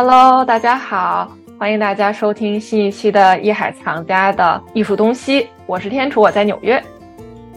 [0.00, 1.28] Hello，大家好，
[1.58, 5.48] 欢迎大家收听新一期的艺海藏家的艺术东西。
[5.66, 6.80] 我是天楚，我在纽约。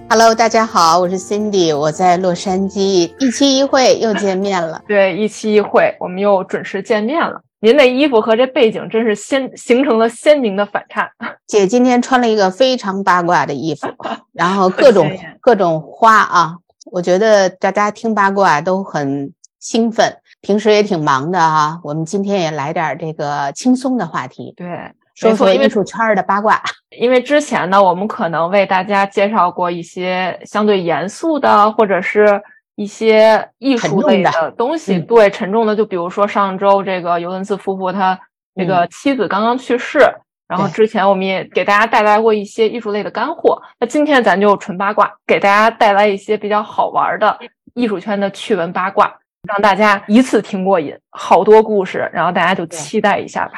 [0.10, 3.13] Hello，大家好，我是 Cindy，我在洛杉矶。
[3.19, 7.40] 一期一会又见面了， 对，一期一会，我们又准时见面了。
[7.60, 11.08] 您的衣服和这背景真是鲜形成了鲜明的反差。
[11.46, 13.87] 姐今天穿了一个非常八卦的衣服，
[14.33, 15.08] 然后各种
[15.39, 16.55] 各种花啊，
[16.91, 20.17] 我觉得大家听八卦都很兴奋。
[20.41, 24.67] 平时也挺忙的哈，我们今天也来点这个轻松的话题，对，
[25.14, 26.62] 说说艺术圈的八卦。
[27.00, 32.41] 因为之前呢，我们可能为大家介绍过一些相对严肃的，或者是
[32.76, 35.76] 一些艺术类的东西，对，沉重的。
[35.76, 38.20] 就比如说上周这个尤伦斯夫妇他
[38.55, 40.00] 这个妻子刚刚去世，
[40.48, 43.62] 然后之前我们也给大家带来过一些艺术类的干货。
[43.80, 47.39] 那今天咱就纯八卦，给大家带来一些比较好玩的
[47.76, 49.14] 艺术圈的趣闻八卦。
[49.47, 53.53] 让大家一次听过瘾，好多故事，然后大家就期待一下吧。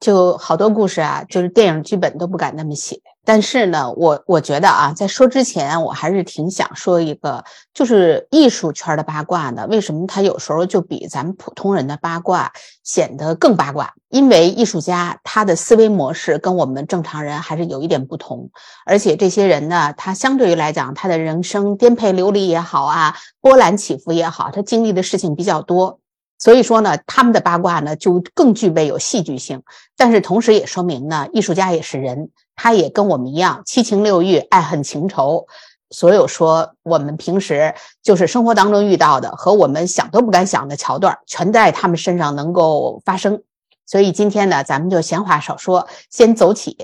[0.00, 3.00] 就好多故事啊，就是电影剧本都不敢那么写。
[3.30, 9.66] 但是呢，我我觉得啊，在说之前，我还是挺想说一个，就是艺术圈的八卦呢。
[9.68, 12.50] 为什么他有时候就比咱们普通人的八卦
[12.82, 13.92] 显得更八卦？
[14.08, 18.48] 因为艺术家他的思维模式跟我们正常人还是有一点不同，
[18.86, 26.00] 而且这些人呢，他相对于来讲，他的人生颠沛流离也好啊，波澜起伏也好，他经历的事情比较多。
[26.38, 29.62] 所以说呢，他们的八卦呢就更具备有戏剧性，
[29.96, 35.46] 但是同时也说明呢，艺术家也是人，他也跟我们一样七情六欲、爱恨情仇，
[35.90, 43.42] 所有说我们平时就是生活当中遇到的和我们想都不敢想的桥段，全在他们身上能够发生。
[43.84, 46.76] 所以今天呢，咱们就闲话少说，先走起。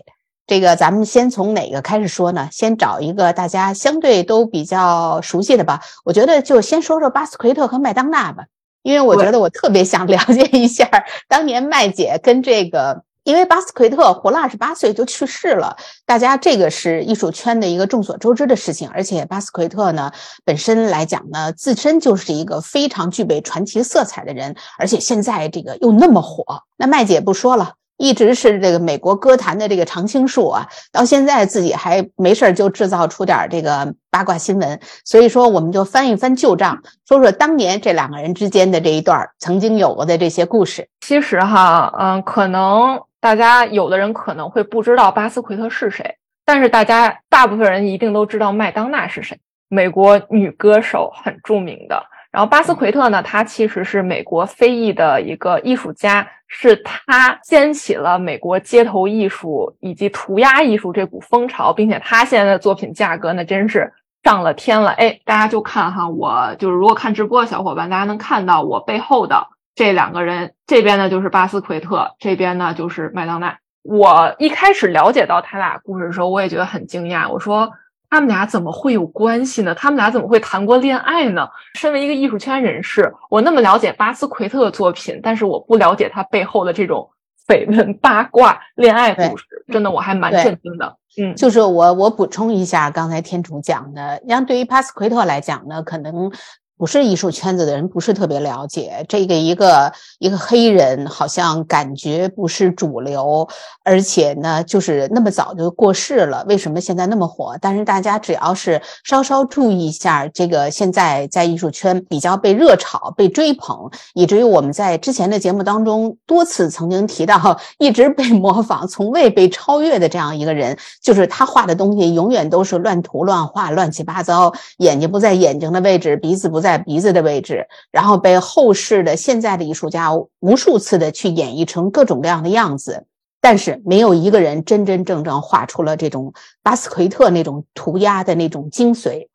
[0.46, 2.48] 这个咱们先从哪个开始说呢？
[2.50, 5.80] 先找一个大家相对都比较熟悉的吧。
[6.04, 8.44] 我觉得就先说说巴斯奎特和麦当娜吧。
[8.84, 10.88] 因为我觉得我特别想 了解一下
[11.26, 20.12] 当年麦姐跟这个，因为巴斯奎特活了二十八岁就去世了，大家这个是艺术圈的一个众所周知的事情，而且巴斯奎特呢
[20.44, 26.44] 本身来讲呢，自身就是一个非常具备传奇色彩的人，而且现在这个又那么火，
[26.76, 27.72] 那麦姐不说了。
[27.96, 40.88] 一直是这个美国歌坛的这个常青树啊，到现在自己还没事儿就制造出点这个八卦新闻，所以说我们就翻一翻旧账，说说当年这两个人之间的这一段曾经有过的这些故事。
[41.00, 49.38] 其实哈，嗯，可能大家有的人可能会不知道巴斯奎特是谁，但是大家大部分人一定都知道麦当娜是谁，
[49.68, 52.04] 美国女歌手，很著名的。
[52.34, 63.92] 然后巴斯奎特呢，他其实是美国非裔的一个艺术家，是他掀起了美国街头艺术以及涂鸦艺术这股风潮，并且他现在的作品价格那真是
[64.24, 64.90] 上了天了。
[64.94, 69.46] 哎，大家就看哈，我就是如果看直播的小伙伴，大家能看到我背后的
[69.76, 73.56] 这两个人，这边呢就是巴斯奎特，这边呢就是麦当娜。
[73.84, 77.70] 我一开始了解到他俩故事的时候，我也觉得很惊讶，我说。
[78.14, 79.74] 他们俩怎么会有关系呢？
[79.74, 81.48] 他们俩怎么会谈过恋爱呢？
[81.74, 87.10] 身为一个艺术圈人士，我那么了解巴斯奎特的作品，但是我不了解他背后的这种
[87.48, 90.96] 绯闻、八卦、恋爱故事，真的我还蛮震惊的。
[91.20, 96.30] 嗯，就是我我补充一下刚才天楚讲的，像对于巴斯奎特来讲呢，可能。
[96.76, 103.48] 不是艺术圈子的人不是特别了解这个一个一个黑人，好像感觉不是主流，
[103.84, 106.44] 而且呢，就是那么早就过世了。
[106.48, 107.56] 为什么现在那么火？
[107.60, 126.63] 但是大家只要是稍稍注意一下，这个现在在艺术圈比较被热炒、被追捧，以至于我们在之前的节目当中多次曾经提到，一直被模仿、从未被超越的这样一个人，就是他画的东西永远都是乱涂乱画、乱七八糟，眼睛不在眼睛的位置，鼻子不。
[126.64, 130.08] 在鼻子的位置，然后被后世的现在的艺术家
[130.40, 133.04] 无数次的去演绎成各种各样的样子，
[133.42, 136.32] 但是没有一个人真真正正画出了这种
[136.62, 139.28] 巴斯奎特那种涂鸦的那种精髓。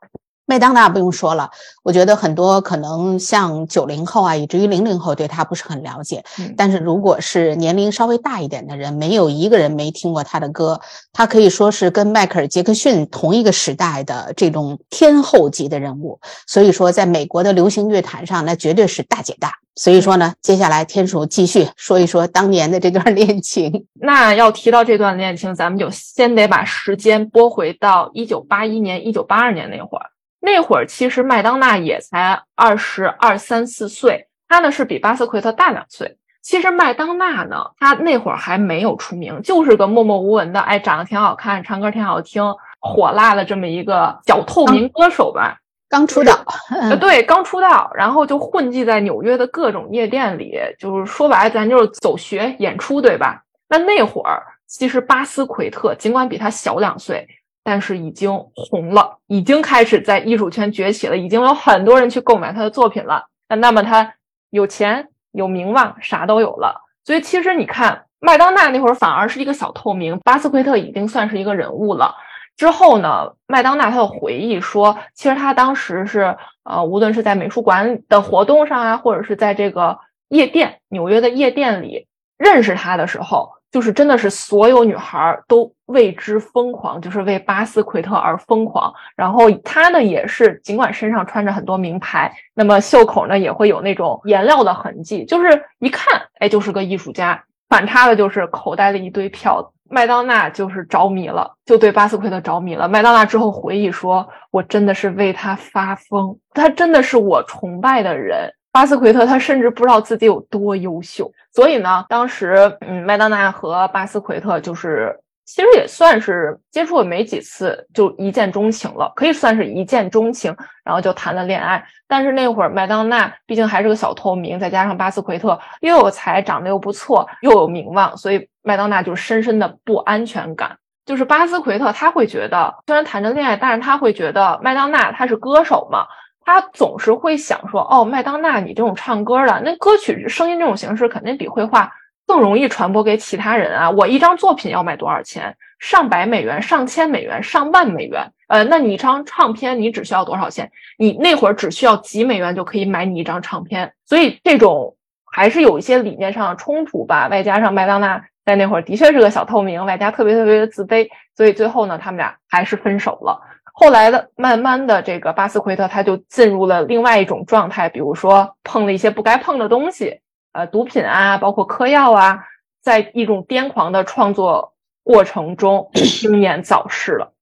[0.49, 1.47] 麦当娜不用说了，
[1.83, 6.23] 我觉得很多可能像九零后啊，以至于零零后对他不是很了解。
[6.57, 10.81] 但是如果是年龄稍微大一点的人，没有一个人没听过他的歌。
[11.13, 16.19] 他可以说是跟迈克尔·杰克逊同一个时代的这种天后级的人物。
[16.47, 19.53] 所以说，在美国的流行乐坛上，那绝对是大姐大。
[19.75, 23.85] 所以说呢，接下来天鼠继续说一说当年的这段恋情。
[24.01, 30.05] 那要提到这段恋情，咱们就先得把时间拨回到一九八一年、一九八二年那会儿。
[30.39, 36.17] 那会儿其实麦当娜也才二十二三四岁，她呢是比巴斯奎特大两岁。
[36.41, 42.43] 其实麦当娜呢，她那会儿还没有出名，就是个默默无闻的，哎，长得挺好看，唱歌挺好听，
[42.79, 45.57] 火辣的这么一个小透明歌手吧。
[45.89, 46.33] 刚出道，
[46.69, 53.43] 呃，对，刚出道，然后就混迹在纽约的各种夜店里，就是说白了，咱就是走学演出，对吧？
[53.67, 57.27] 那那会儿，其实巴斯奎特尽管比他小两岁，
[57.69, 63.27] 但是已经红了，已经开始在艺术圈崛起了，已经有很多人去购买他的作品了。
[63.47, 64.15] 那那么他
[64.49, 66.81] 有钱有名望，啥都有了。
[67.05, 72.15] 所以其实你看，麦当娜那会儿反而是一个小透明，巴斯奎特已经算是一个人物了。
[72.57, 79.99] 之后呢，麦当娜她有回忆说，其实她当时是呃，无论是在美术馆的活动上啊，或者是在这个
[80.29, 88.93] 夜店，纽约的夜店里认识他的时候，就是真的是所有女孩都为之疯狂，就是为巴斯奎特而疯狂。
[89.15, 97.43] 然后他呢，也是尽管身上穿着很多名牌，那么袖口呢也会有那种颜料的痕迹，就是一看，哎，就是个艺术家。
[97.67, 99.71] 反差的就是口袋里一堆票。
[99.91, 102.87] 麦当娜就是着迷了，就对巴斯奎特着迷了。
[102.87, 115.19] 麦当娜之后回忆说：“我真的是为他发疯，他真的是我崇拜的人。”巴斯奎特他甚至不知道自己有多优秀，所以呢，当时嗯，麦当娜和巴斯奎特就是。
[115.51, 121.83] 其实也算是接触了没几次，就一见钟情了，可以算是一见钟情，然后就谈了恋爱。
[122.07, 130.77] 但是那会儿麦当娜毕竟还是个小透明，再加上巴斯奎特又有才，长得又不错，又有名望，所以麦当娜就深深的不安全感。
[131.03, 136.05] 就是巴斯奎特他会觉得，虽然谈着恋爱，但是他会觉得麦当娜她是歌手嘛，
[136.45, 141.91] 他总是会想说，哦，麦当娜你这种唱歌的，那歌曲声音这种形式肯定比绘画。
[142.27, 143.89] 更容易传播给其他人啊！
[143.89, 145.57] 我一张作品要卖多少钱？
[145.79, 148.31] 上百美元、上千美元、上万美元。
[148.47, 150.71] 呃，那你一张唱片你只需要多少钱？
[150.99, 153.91] 你那会儿只需要几美元就可以买你一张唱片。
[154.05, 154.95] 所以这种
[155.31, 157.27] 还是有一些理念上的冲突吧。
[157.29, 163.41] 外加上麦当娜在那会儿的确是个小透明，外加特别特别的自卑，所以最后呢，他们俩还是分手了。
[163.73, 170.21] 后来的慢慢的，这个巴斯奎特他就进入了另外一种状态，比如说碰了一些不该碰的东西。
[170.51, 172.39] 呃，毒品啊，包括嗑药啊，
[172.81, 174.73] 在一种癫狂的创作
[175.03, 175.91] 过程中
[176.23, 177.33] 英年早逝了。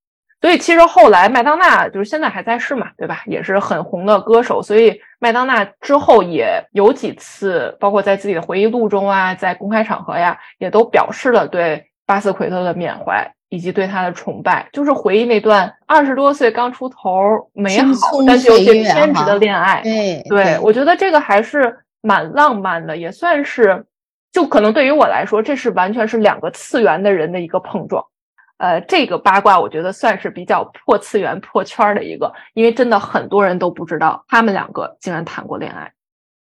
[0.41, 3.23] 所以其实后来麦当娜就是现在还在世嘛，对吧？
[3.25, 4.61] 也是很红的歌手。
[4.61, 17.95] 所以麦当娜之后也有几次，包括在自己的回忆录中啊，在公开场合呀，也都表示了对巴斯奎特的缅怀以及对他的崇拜，就是回忆那段二十多岁刚出头美好
[18.25, 19.81] 但是有些偏执的恋爱。
[19.83, 21.77] 对，对我觉得这个还是。
[21.99, 23.83] 蛮浪漫的，也算是，
[24.31, 28.01] 就可能对于我来说，这是完全是两个次元的人的一个碰撞。
[28.59, 35.91] 呃，这个八卦我觉得算是比较破次元、破圈的一个，因为真的很多人都不知道他们两个竟然谈过恋爱。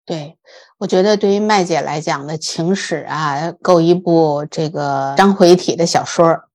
[0.06, 0.38] 对，
[0.78, 6.49] 我觉得对于麦姐来讲的情史啊，够一部这个章回体的小说。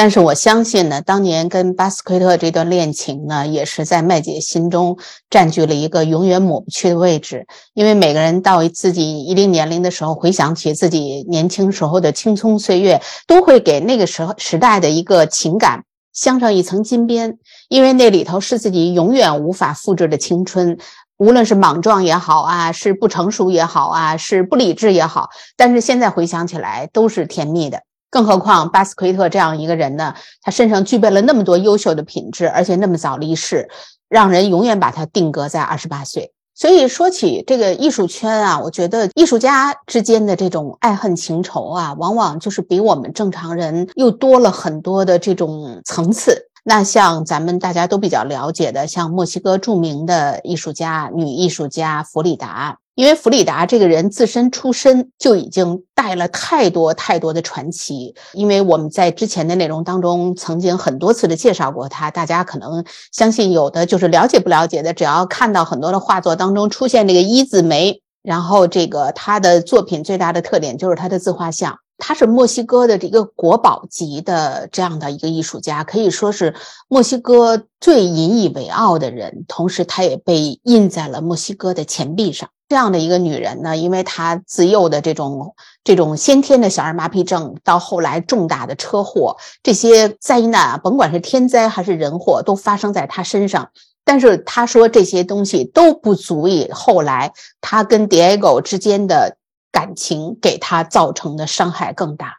[0.00, 4.96] 但是我相信呢，当年跟巴斯奎特这段恋情呢，也是在麦姐心中
[5.28, 7.48] 占据了一个永远抹不去的位置。
[7.74, 17.38] 因为每个人到自己一定年龄的时候，回想起自己年轻时候的青葱岁月，都会给那个时候时代的一个情感镶上一层金边。
[17.68, 20.78] 因为那里头是自己永远无法复制的青春，
[21.16, 27.82] 无论是莽撞也好啊，是不成熟也好啊，是不理智也好，但是现在回想起来都是甜蜜的。
[28.10, 30.14] 更何况巴斯奎特这样一个人呢？
[30.42, 33.68] 他身上具备了那么多优秀的品质，而且那么早离世，
[34.08, 36.32] 让人永远把他定格在二十八岁。
[36.54, 46.47] 所以说起这个艺术圈啊，我觉得艺术家之间的这种爱恨情仇啊，往往就是比我们正常人又多了很多的这种层次。
[46.68, 52.76] 那像咱们大家都比较了解的，像墨西哥著名的艺术家女艺术家弗里达。
[52.94, 76.54] 因为弗里达这个人自身出身就已经带了太多太多的传奇，因为我们在之前的内容当中曾经很多次的介绍过他，大家可能相信有的就是了解不了解的，只要看到很多的画作当中出现这个一字眉，然后这个他的作品最大的特点就是他的自画像，他是墨西哥的这个国宝级的这样的一个艺术家，可以说是
[76.88, 82.48] 墨西哥最引以为傲的人，同时他也被印在了墨西哥的钱币上。
[82.68, 93.70] 这样的一个女人呢，因为她自幼的这种这种先天的小儿麻痹症，到后来重大的车祸，这些灾难啊，甭管是天灾还是人祸，都发生在她身上。
[94.04, 99.37] 但是她说这些东西都不足以后来她跟 Diego 之间的
[99.72, 102.34] 感情给他造成的伤害更大。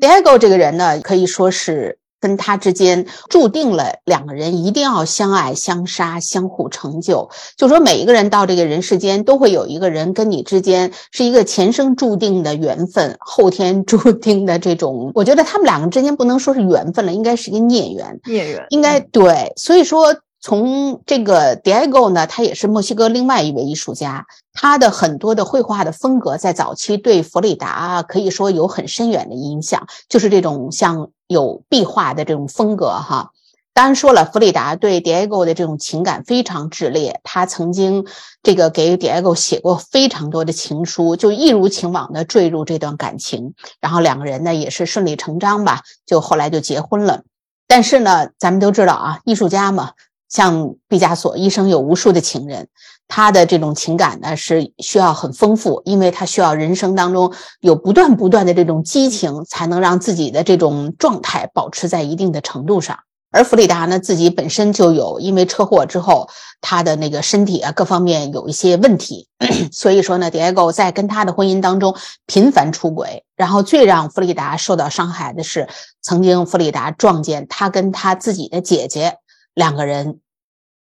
[0.00, 1.98] Diego 这个人呢，可以说是。
[2.22, 7.30] 跟他之间注定了两个人一定要相爱相杀，相互成就。
[7.56, 15.12] 就说每一个人到这个人世间，都会有一个人跟你之间是一个前生注定的缘分，后天注定的这种。
[15.14, 18.20] 我觉得他们两个之间不能说是缘分了，应该是一个孽缘。
[18.26, 19.54] 孽缘应该对。
[19.56, 33.32] 所以说，从这个 Diego 呢，他也是墨西哥另外一位艺术家，他的很多的绘画的风格在早期对弗里达可以说有很深远的影响，就是这种像有壁画的这种风格哈。
[33.72, 38.06] 当然说了，弗里达对 Diego 的这种情感非常炽烈，他曾经
[38.42, 47.22] 这个给 Diego 写过非常多的情书，就一如情往的坠入这段感情，然后两个人呢也是顺理成章吧，就后来就结婚了。
[47.68, 49.92] 但是呢，咱们都知道啊，艺术家嘛。
[50.30, 52.68] 像毕加索一生有无数的情人，
[53.08, 62.98] 他的这种情感呢是需要很丰富，因为他需要人生当中有不断不断的这种激情，才能让自己的这种状态保持在一定的程度上。
[63.32, 66.28] 而弗里达呢自己本身就有因为车祸之后，
[66.60, 69.28] 他的那个身体啊各方面有一些问题，
[69.70, 71.94] 所以说呢，Diego 在跟他的婚姻当中
[72.26, 75.68] 频繁出轨，然后最让弗里达受到伤害的是，
[76.02, 79.18] 曾经弗里达撞见他跟他自己的姐姐。
[79.54, 80.20] 两个人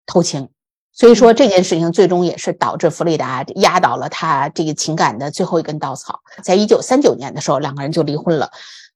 [0.06, 0.48] 偷情，
[0.92, 6.20] 所以说这件事情最终也是导致弗里达压倒了他这个情感的最后一根稻草。
[6.42, 8.50] 在一九三九年的时候，两个人就离婚了。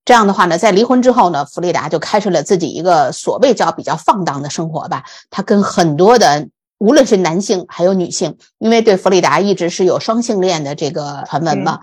[0.05, 5.05] 这样的话呢，在离婚之后呢，弗里达就开始了自己一个所谓叫比较放荡的生活吧。
[5.31, 11.79] 他跟很多的，无论是男性还有女性，因为对弗里达一直是有双性恋的这个传闻嘛。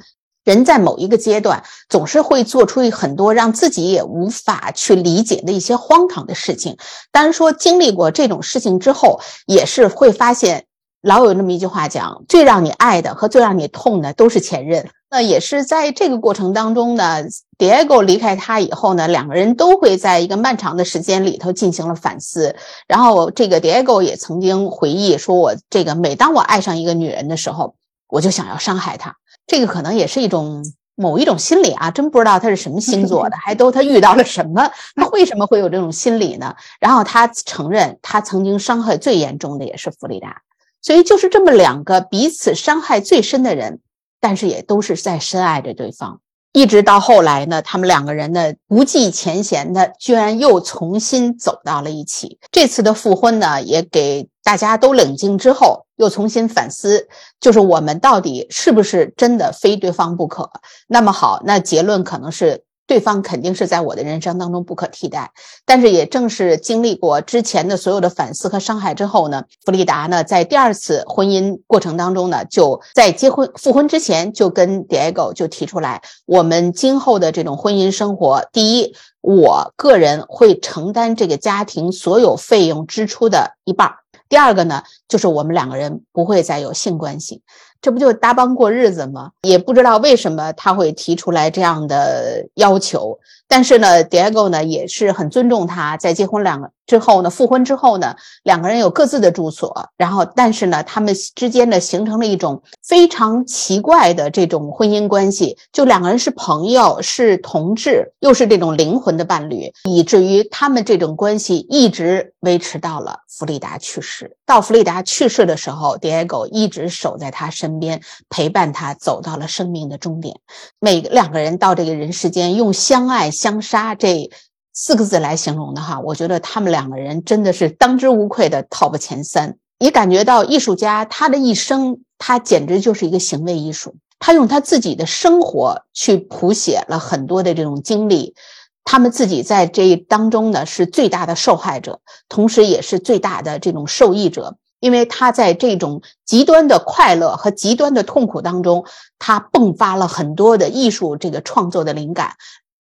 [0.49, 6.75] 人在某一个阶段，总是会做出很多让自己也无法去理解的一些荒唐的事情。
[7.11, 10.65] 当然说，经历过这种事情之后，也是会发现，
[11.03, 14.89] 老有那么一句话讲：最让你爱的和最让你痛的都是前任。
[15.11, 17.23] 那也是在这个过程当中呢
[17.59, 22.55] ，Diego 离开他以后呢，两个人都会在一个漫长的时间里头进行了反思。
[22.87, 27.75] 然后，这个 Diego 也曾经回忆说：“我这个每当我爱上一个女人的时候，
[28.07, 29.15] 我就想要伤害她。”
[29.49, 30.63] 这个可能也是一种
[30.95, 36.55] 某一种心理啊，真不知道他是什么星座的， 还都他遇到了什么，他为什么会有这种心理呢？
[36.79, 40.41] 然后他承认，他曾经伤害最严重的也是弗里达，
[40.81, 43.79] 所以就是这么两个彼此伤害最深的人，
[44.19, 46.21] 但是也都是在深爱着对方。
[46.51, 52.39] 一直到后来呢，他们两个人呢不计前嫌的，居然又重新走到了一起。
[52.51, 57.07] 这次的复婚呢，也给大家都冷静之后，又重新反思，
[57.39, 60.49] 就是我们到底是不是真的非对方不可？
[60.87, 62.63] 那么好，那结论可能是。
[62.89, 65.31] 对方肯定是在我的人生当中不可替代，
[65.63, 83.87] 但是也正是经历过之前的所有的反思和伤害之后呢，弗里达呢在第二次婚姻过程当中呢，就在结婚复婚之前就跟 Diego 就提出来，我们今后的这种婚姻生活，第一，我个人会承担这个家庭所有费用支出的一半；
[84.27, 87.43] 第二个呢，就是我们两个人不会再有性关系。
[87.81, 89.31] 这不就搭帮过日子吗？
[89.41, 93.17] 也不知道为什么他会提出来这样的要求。
[93.49, 99.89] 但是呢，Diego 呢也是很尊重他，在结婚两个之后呢，复婚之后呢，两个人有各自的住所。
[99.97, 114.37] 然后，但是呢，他们之间呢形成了一种非常奇怪的这种婚姻关系，就两个人是朋友，是同志，又是这种灵魂的伴侣，以至于他们这种关系一直维持到了弗里达去世。
[114.45, 120.35] 到弗里达去世的时候，Diego 一直守在他身边，陪伴他走到了生命的终点。
[120.79, 123.31] 每两个人到这个人世间，用相爱。
[123.39, 124.29] 相杀这
[124.73, 129.55] 四个字来形容的哈，我觉得他们两个人真的是当之无愧的 top 前三。
[129.77, 133.95] 也感觉到艺术家他的一生，他简直就是一个行为艺术。
[134.19, 138.35] 他用他自己的生活去谱写了很多的这种经历，
[138.83, 144.57] 他们自己在这当中呢是最大的受害者，同时也是最大的这种受益者。
[144.81, 148.85] 因为他在这种极端的快乐和极端的痛苦当中，
[149.17, 152.35] 他迸发了很多的艺术这个创作的灵感。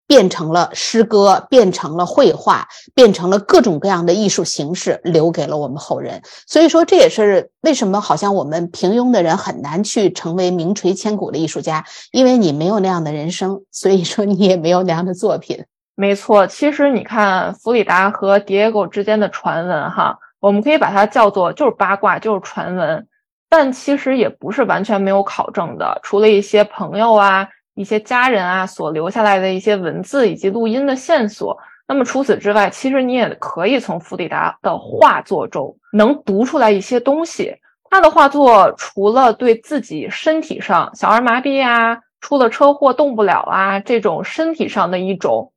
[0.07, 6.21] 变成了诗歌，变成了绘画，变成了各种各样的艺术形式，留给了我们后人。
[6.47, 11.83] 所以说，这也是为什么好像我们平庸的人很难去成为名垂千古的艺术家，
[12.13, 15.65] 因为你没有那样的人生，所以说你也没有那样的作品。
[15.95, 23.05] 没错，其实你看弗里达和 Diego 之间的传闻，哈，我们可以把它叫做就是八卦，就是传闻，
[23.49, 27.49] 但其实也不是完全没有考证的，除了一些朋友啊。
[27.77, 31.55] 一些家人啊所留下来的一些文字以及录音的线索。
[31.87, 37.55] 那么除此之外，其实你也可以从弗里达的画作中能读出来一些东西。
[37.89, 45.53] 他的画作除了对自己身体上小儿麻痹啊、出了车祸动不了啊这种身体上的一种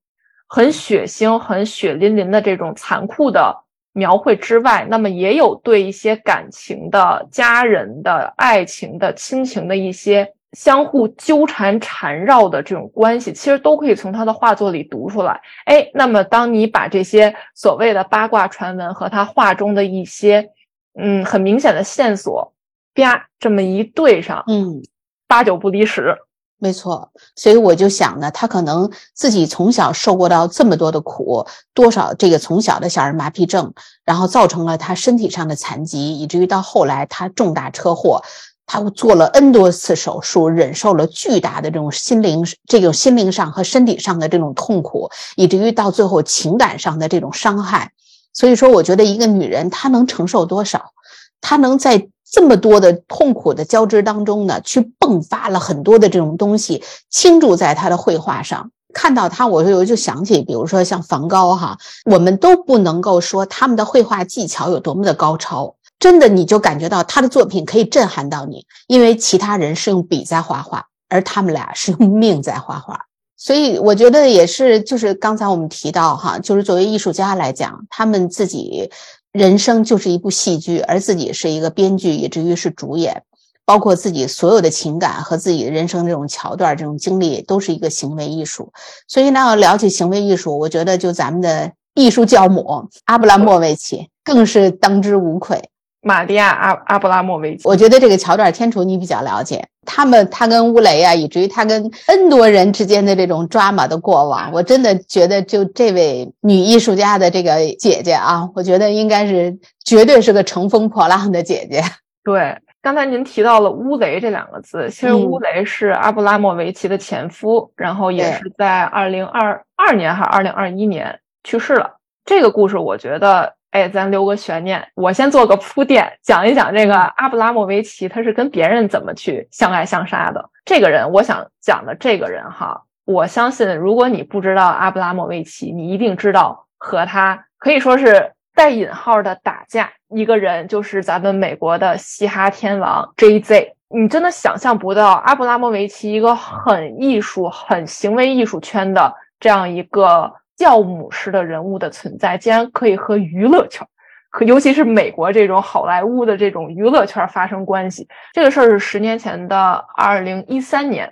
[0.47, 10.35] 很血腥、很血淋淋的这种残酷的描绘之外，那么也有对一些感情的、家人的、爱情的、亲情的一些。
[10.53, 15.41] 相互纠缠缠绕的这种关系，其实都可以从他的画作里读出来。
[15.65, 20.51] 哎，那么当你把这些所谓的八卦传闻和他画中的一些
[20.99, 22.53] 嗯很明显的线索，
[22.95, 24.83] 啪这么一对上，嗯，
[25.29, 26.17] 八九不离十。
[26.63, 33.73] 没错，所以我就想呢，他可能自己从小受过到这么多的苦，多少这个从小的小儿麻痹症，
[34.05, 38.23] 然后造成了他身体上的残疾，以至于到后来他重大车祸，
[38.73, 47.91] 他做了 N 多次手术，忍受了巨大的这种心灵这种心灵上和身体上的这种痛苦，以至于到最后情感上的这种伤害。
[48.33, 50.93] 所以说，我觉得一个女人她能承受多少，
[51.41, 52.09] 她能在。
[52.33, 58.71] 这么多的痛苦的交织当中呢，去迸发了很多的这种东西，倾注在她的绘画上。
[58.95, 72.99] 看到他，我就就想起，比如说像梵高哈，我们都不能够说他们的绘画技巧有多么的高超，真的你就感觉到他的作品可以震撼到你，因为其他人是用笔在画画，而他们俩是用命在画画。
[73.39, 78.91] 所以我觉得也是，就是刚才我们提到哈，就是作为艺术家来讲，他们自己。
[79.33, 83.23] 人生就是一部戏剧，而自己是一个编剧，以至于是主演，
[83.65, 88.73] 包括自己所有的情感和自己的人生这种桥段、这种经历，都是一个行为艺术。
[89.07, 95.70] 所以呢，要聊起行为艺术，我觉得就咱们的艺术教母阿布拉莫维奇更是当之无愧。
[96.03, 111.83] 玛利亚阿阿布拉莫维奇，我觉得这个桥段天厨你比较了解，他们他跟乌雷啊，以至于他跟 N 多人之间的这种抓马的过往，我真的觉得就这位女艺术家的这个姐姐啊，我觉得应该是绝对是个乘风破浪的姐姐。
[112.25, 121.97] 对，刚才您提到了乌雷这两个字， 其实乌雷是阿布拉莫维奇的前夫，然后也是在二零二二年还是二零二一年去世了。
[122.25, 123.53] 这个故事我觉得。
[123.71, 130.51] 哎，咱留个悬念，我先做个铺垫，讲一讲这个阿布拉莫维奇他是跟别人怎么去相爱相杀的。
[130.65, 143.77] 这个人，我想讲的这个人哈，我相信如果你不知道阿布拉莫维奇，你一定知道和他可以说是带引号的打架一个人，就是咱们美国的嘻哈天王 J.Z。
[143.93, 150.33] 你真的想象不到阿布拉莫维奇一个很艺术、很行为艺术圈的这样一个。
[150.61, 153.87] 教母式的人物的存在，竟然可以和娱乐圈，
[154.29, 158.07] 和尤其是美国这种好莱坞的这种娱乐圈发生关系。
[158.35, 161.11] 这个事儿是十年前的二零一三年，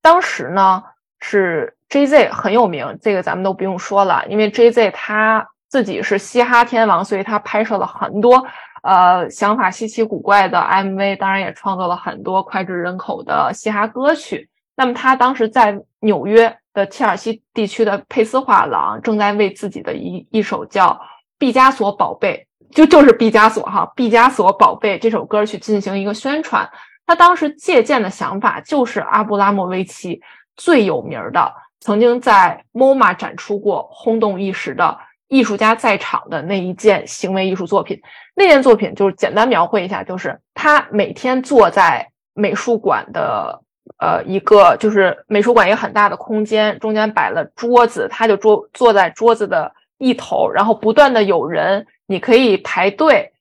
[0.00, 0.80] 当时呢
[1.18, 8.46] 是 J Z 很有名，这个咱们都不用说了，因为 J Z 他自己是嘻哈天王，所以他拍摄了很多
[8.84, 14.48] 呃想法稀奇古怪的 M V，当然也创作了很多脍炙人口的嘻哈歌曲。
[14.76, 16.56] 那么他当时在纽约。
[16.74, 20.88] 的切尔西地区的佩斯画廊正在为自己的一一首叫
[21.38, 26.68] 《毕加索宝贝》，就就是毕加索哈，《毕加索宝贝》这首歌去进行一个宣传。
[27.06, 30.20] 他当时借鉴的想法就是阿布拉莫维奇
[30.56, 38.00] 最有名的，曾经在 MoMA 展出过、轰动一时的艺术家在场的那一件行为艺术作品。
[38.34, 43.63] 那件作品就是简单描绘一下，就是他每天坐在美术馆的。
[43.98, 53.32] 呃，一个就是美术馆一个很大的空间，中间摆了桌子，他就坐坐在桌子的一头，然后不断的有人，你可以排队，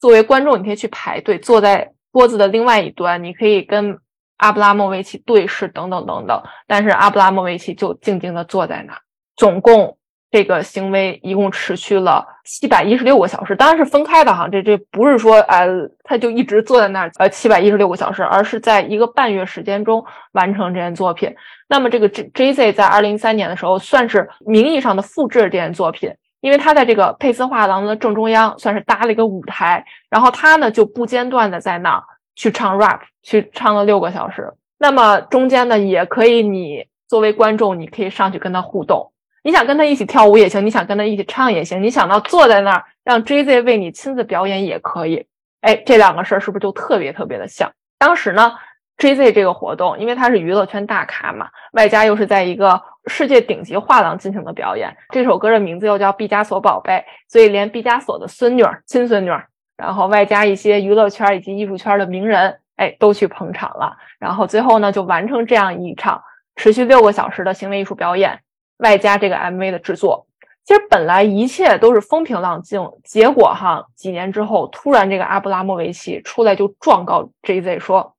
[0.00, 3.98] 作为观众你可以去排队，坐在桌子的另外一端，你可以跟
[4.38, 8.98] 阿布拉莫维奇对视等等等等，但是阿布拉莫维奇就静静的坐在那，
[9.36, 9.96] 总共。
[10.30, 14.46] 这个行为一共持续了七百一十六个小时，当然是分开的哈。
[14.46, 15.66] 这这不是说呃，
[16.04, 21.34] 他就一直坐在那儿呃七百一十六个小时，而是在一个半月时间中完成这件作品。
[21.68, 32.02] 那么这个 J J Z 在二零一三年的时候算是名义上的复制这件作品，因为他在这个佩斯画廊的正中央算是搭了一个舞台，然后他呢就不间断的在那儿
[32.36, 34.52] 去唱 rap，去唱了六个小时。
[34.78, 39.10] 那么中间呢也可以，你作为观众，你可以上去跟他互动。
[39.42, 45.26] 你想跟他一起跳舞也行，你想跟他一起唱也行，你想到坐在那儿让 J Z 为你亲自表演也可以。
[45.62, 47.70] 哎，这两个事儿是不是就特别特别的像？
[47.98, 48.54] 当时呢
[48.98, 59.30] ，J Z 这个活动，因为他是娱乐圈大咖嘛，外加又是在一个世界顶级画廊进行的表演，这首歌的名字又叫毕加索宝贝，所以连毕加索的孙女、亲孙女，
[59.76, 63.96] 然后外加一些娱乐圈以及艺术圈的名人，哎，都去捧场了。
[64.18, 66.22] 然后最后呢，就完成这样一场
[66.56, 68.40] 持续六个小时的行为艺术表演。
[68.80, 70.26] 外加这个 MV 的制作，
[70.64, 78.14] 其实本来一切都是风平浪静，结果哈，几年之后，突然这个阿布拉莫维奇出来就状告 JZ 说：“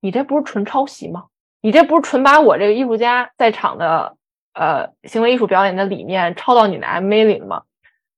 [0.00, 1.24] 你这不是纯抄袭吗？
[1.60, 4.16] 你这不是纯把我这个艺术家在场的
[4.54, 7.62] 呃行为艺术表演的理念抄到你的 MV 里了吗？”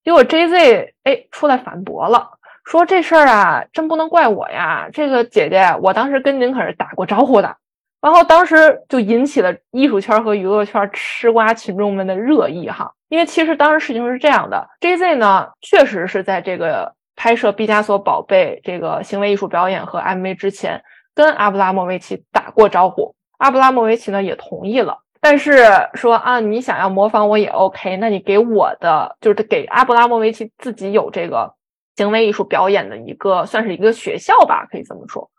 [0.04, 2.30] 结果 JZ 哎出来反驳了，
[2.64, 7.56] 说这事儿啊真不能怪我呀，这个姐姐，我当时跟您可是打过招呼的。
[8.00, 20.82] 然后当时就引起了艺术圈和娱乐圈吃瓜群众们的热议哈，因为其实当时事情是这样的，J.Z 呢确实是在这个拍摄毕加索宝贝这个行为艺术表演和 MV 之前，
[21.14, 25.58] 跟阿布拉莫维奇打过招呼，阿布拉莫维奇呢也同意了，但是
[25.92, 31.52] 说啊你想要模仿我也 OK，那你给我的就是给阿布拉莫维奇自己有这个
[31.96, 35.30] 行为艺术表演的一个算是一个学校吧，可以这么说。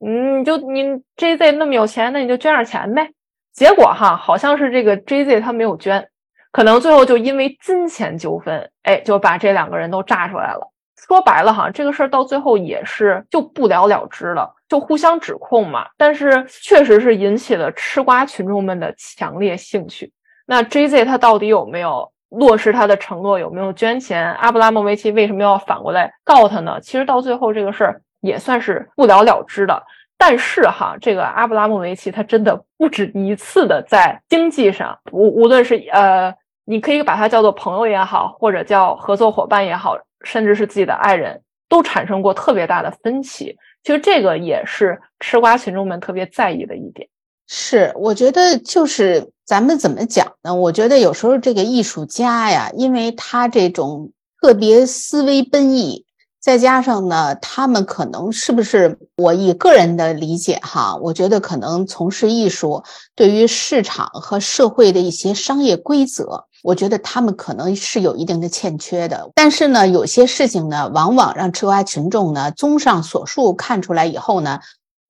[0.00, 0.84] 嗯，你就你
[1.16, 3.10] JZ 那么有钱，那你就捐点钱呗。
[3.52, 6.08] 结果哈，好像是这个 JZ 他没有捐，
[6.50, 10.70] 可能最后就因为金钱纠纷，哎，就把这两个人都炸出来了。
[10.96, 15.86] 说白了哈，这个事儿到最后也是就不了了之了，就互相指控嘛。
[15.96, 20.10] 但是确实是引起了吃瓜群众们的强烈兴趣。
[20.46, 23.38] 那 JZ 他到底有没有落实他的承诺？
[23.38, 24.32] 有没有捐钱？
[24.34, 26.80] 阿布拉莫维奇为什么要反过来告他呢？
[26.80, 28.00] 其实到最后这个事儿。
[28.24, 29.82] 也算是不了了之的，
[30.16, 36.34] 但是哈，这个阿布拉莫维奇他真的不止一次的在经济上，无无论是呃，
[36.64, 43.54] 你可以把他叫做朋友也好，或者叫合作伙伴也好，甚至是自己的爱人，都产生过特别大的分歧。
[43.82, 47.06] 其实这个也是吃瓜群众们特别在意的一点。
[47.46, 50.54] 是，我觉得就是咱们怎么讲呢？
[50.54, 54.10] 我觉得有时候这个艺术家呀，因为他这种
[54.40, 56.03] 特别思维奔逸。
[56.44, 62.84] 再加上呢，他们可能是不是我以个人的理解哈，我觉得可能从事艺术
[63.16, 69.30] 对于市场和社会的一些商业规则，我觉得他们可能是有一定的欠缺的。
[69.34, 74.60] 但是呢，有些事情呢，往往让吃瓜群众呢，综上所述看出来以后呢，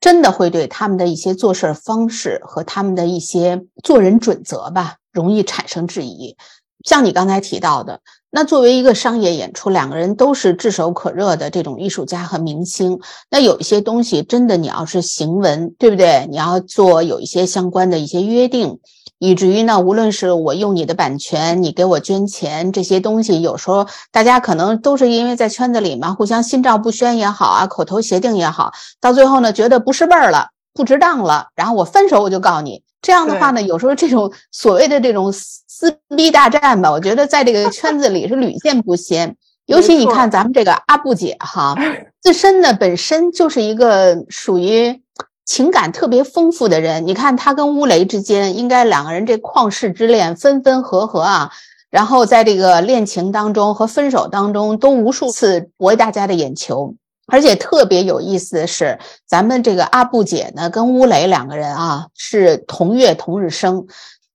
[0.01, 6.37] 真的会对他们的一些做事方式和他们的一些做人准则吧，容易产生质疑。
[6.85, 8.01] 像你刚才提到的。
[8.31, 12.99] 那作为一个商业演出，两个人都是炙手可热的这种艺术家和明星。
[13.31, 16.27] 那有一些东西，真的你要是行文，对不对？
[16.29, 18.81] 你要做有一些相关的一些约定，
[19.21, 32.83] 以至于呢，无论是我用你的版权，你给我捐钱，这些东西，有时候大家可能都是因为在圈子里嘛，互相心照不宣也好啊，口头协定也好，到最后呢，觉得不是味儿了，不值当了，然后我分手我就告你。
[33.01, 35.33] 这样的话呢，有时候这种所谓的这种。
[35.77, 39.37] 撕逼大战吧，我觉得在这个圈子里是屡见不鲜。
[39.67, 41.75] 尤其你看咱们这个阿布姐哈，
[42.23, 45.03] 自身呢本身就是一个属于
[45.45, 47.09] 情感特别丰富的人。
[47.09, 51.51] 你看她跟乌雷之间，应该两个人这旷世之恋，分分合合啊。
[51.91, 56.95] 然后在这个恋情当中和分手当中，都无数次博大家的眼球。
[57.27, 63.87] 而且特别有意思的是，咱们这个阿布姐呢，跟乌雷两个人啊是同月同日生，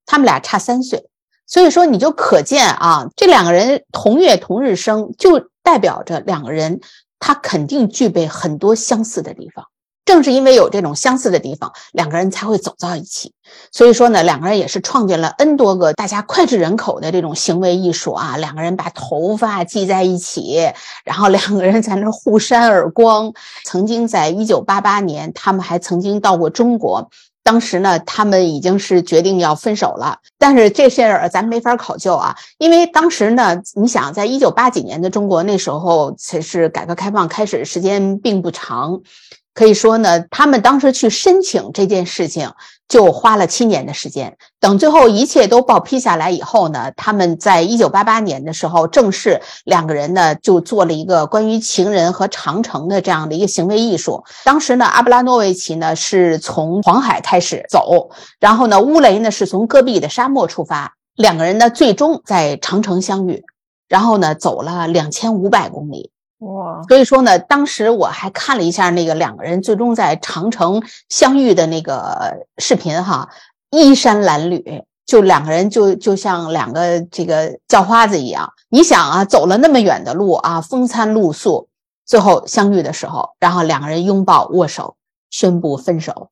[0.06, 1.09] 他们俩差三岁。
[1.50, 6.80] 所以说，你就可见啊，这两个人同月同日生，就代表着两个人
[7.20, 9.66] 他肯定具备很多相似的地方。
[10.06, 13.34] 正是因为有这种相似的地方，两个人才会走到一起。
[13.72, 18.36] 所以说呢，两个人也是创建了 N 多个大家脍炙人口的这种行为艺术啊。
[18.38, 20.72] 两个人把头发系在一起，
[21.04, 23.34] 然后两个人在那互扇耳光。
[23.66, 27.10] 曾经在一九八八年，他们还曾经到过中国。
[27.50, 39.02] 当时呢，他们已经是决定要分手了，但是这事儿咱没法考究啊，因为当时呢，你想，在一九八几年的中国，那时候才是改革开放开始时间并不长。
[39.60, 42.50] 可以说呢，他们当时去申请这件事情，
[42.88, 44.38] 就花了七年的时间。
[44.62, 54.24] 等最后一切都报批下来以后呢，他们在一九八八年的时候，正式两个人呢就做了一个关于情人和长城的这样的一个行为艺术。
[54.46, 63.44] 当时呢，阿布拉诺维奇呢是从黄海开始走，然后呢，乌雷呢是从戈壁的沙漠出发，两个人呢最终在长城相遇，
[63.90, 66.12] 然后呢走了两千五百公里。
[66.40, 73.28] 哇，所以说呢，当时我还看了一下那个两个人最终在长城相遇的那个视频哈，
[73.72, 78.54] 衣衫褴褛，就两个人就就像两个这个叫花子一样。
[78.70, 81.68] 你想啊，走了那么远的路啊，风餐露宿，
[82.06, 84.96] 最后相遇的时候，然后两个人拥抱握手，
[85.30, 86.30] 宣布分手。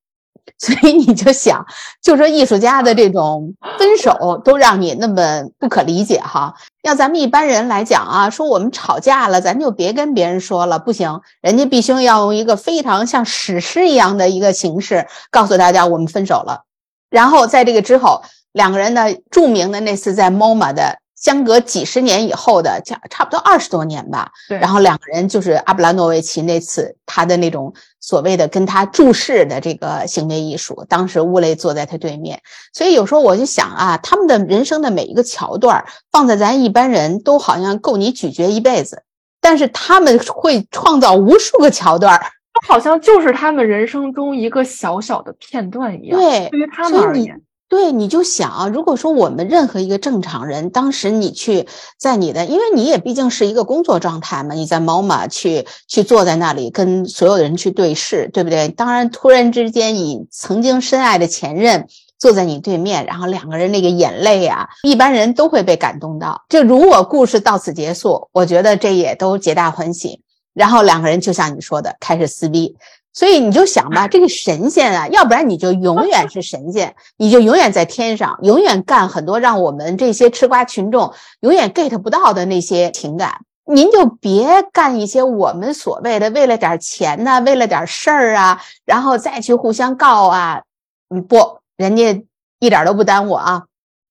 [0.58, 1.66] 所以你就想，
[2.02, 6.54] 就说艺术家的这种分手都让你那么不可理解哈。
[6.84, 16.64] 要咱们一般人来讲啊，说我们吵架了，咱就别跟别人说了，不行，人家必须要用一个非常像史诗一样的一个形式告诉大家我们分手了。
[17.10, 21.00] 然后在这个之后，两个人呢，著名的那次在 MoMA 的。
[21.20, 24.32] 相隔几十年以后的，差差不多二十多年吧。
[24.48, 24.58] 对。
[24.60, 32.40] 然后两个人就是阿布拉诺维奇那次他的那种所谓的跟他注视的这个行为艺术，当时乌雷坐在他对面。
[32.72, 39.02] 所以有时候我就想啊，他们的人生的每一个桥段放在咱一般人都好像够你咀嚼一辈子，
[39.42, 42.20] 但是他们会创造无数个桥段
[42.68, 46.20] 好像就是他们人生中一个小小的片段一样。
[46.20, 47.42] 对，对于他们而言。
[47.70, 51.68] 对，你就想，如果说我们任何一个正常人，当时你去
[52.00, 58.70] 在你的，因为你也毕竟是一个工作状态嘛，你在猫马去去坐在那里跟所有的人去对视，对不对？
[58.70, 66.46] 当然，突然之间你曾经深爱的前任坐在你对面，然后两个人那个眼泪啊，一般人都会被感动到。
[66.48, 70.22] 就如果故事到此结束，我觉得这也都皆大欢喜。
[70.54, 72.78] 然后两个人就像你说的，开始撕逼。
[73.18, 83.42] 所以你就想吧，这个神仙啊，要不然你就永远是神仙，你就永远在天上，永远干很多让我们这些吃瓜群众永远 get 不到的那些情感。
[83.66, 90.62] 您就别干一些我们所谓的为了点钱呐，为了点事儿啊，然后再去互相告啊。
[91.10, 92.24] 嗯，不，人家
[92.60, 93.64] 一点都不耽误啊，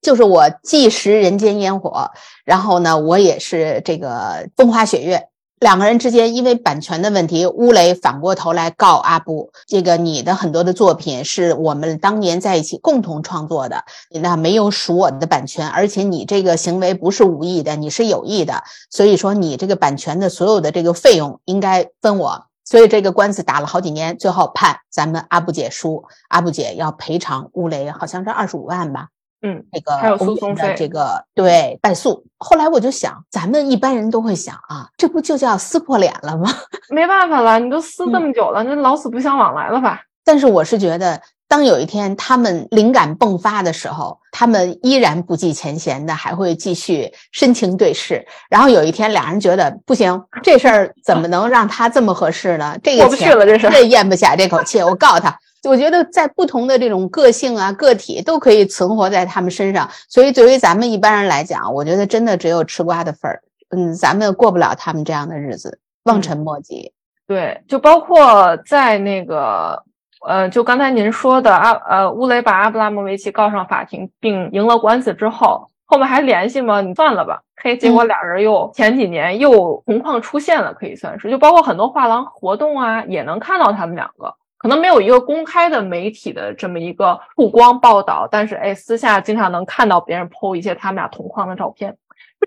[0.03, 2.11] 就是我既食人间烟火，
[2.45, 5.29] 然后呢，我也是这个风花雪月。
[5.59, 29.09] 两个人之间因为版权的问题，乌雷反过头来告阿布，这个你的很多的作品是我们当年在一起共同创作的，你那没有属我的版权，而且你这个行为不是无意的，你是有意的，所以说你这个版权的所有的这个费用应该分我，所以这个官司打了好几年，最后判咱们阿布姐输，阿布姐要赔偿乌雷，好像是二十五万吧。
[29.46, 32.24] 嗯，这个还有诉讼费，这个对败诉。
[32.38, 36.52] 后来我就想，咱们一般人都会想啊，这不就叫撕破脸了吗？
[36.90, 40.00] 没办法了，你都撕这么久了，那老死不相往来了吧？
[40.24, 48.26] 但是我是觉得，当有一天他们灵感迸发的时候，他们依然不计前嫌的，还会继续深情对视。
[48.50, 52.76] 然后有一天，俩人觉得不行，这事儿怎么能让他这么合适呢？
[52.82, 55.38] 这个过不去了，这事儿咽不下这口气，我告诉他。
[55.66, 63.42] 我觉得在不同的这种个性啊、个体都可以存活在他们身上，所以对于咱们一般人来讲，我觉得真的只有吃瓜的份儿。
[63.70, 66.92] 嗯，咱们过不了他们这样的日子，望尘莫及。
[67.26, 69.83] 对，就包括在那个，
[70.24, 76.81] 呃，就刚才您说的阿呃乌雷把阿布拉莫维奇告上法庭并赢了官司之后，后面还联系吗？
[76.81, 77.42] 你算了吧。
[77.61, 84.33] 嘿，结果俩人又前几年又同框出现了，可以算是，就包括很多画廊活动啊，也能看到他们两个。
[84.66, 91.96] 可能没有一个公开的媒体的这么一个曝光报道，但是哎，私下经常能看到别人 PO 一些他们俩同框的照片，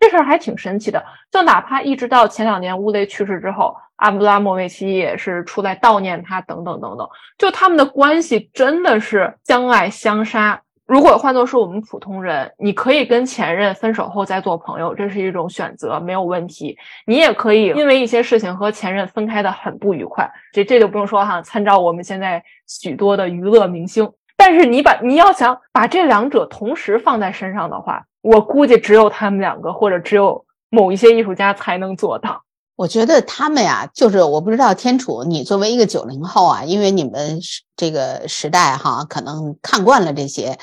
[0.02, 1.02] 这事儿还挺神奇的。
[1.32, 10.62] 就哪怕一直到前两年乌雷去世之后，阿布拉莫维奇也是出来悼念他，等等等等，就他们的关系真的是相爱相杀。
[10.90, 16.76] 如果换作是我们普通人，你可以跟前任分手后再做朋友，这是一种选择，没有问题。
[17.06, 21.40] 你也可以因为一些事情和前任分开的很不愉快，这这就不用说哈。
[21.44, 32.42] 参照我们现在许多的娱乐明星，但是你把你要想把这两者同时放在身上的话，我估计只有他们两个，或者只有某一些艺术家才能做到。
[32.80, 37.42] 我觉得他们呀，就是我不知道天楚，你作为一个九零后啊，因为你们
[37.76, 40.58] 这个时代哈，可能看惯了这些。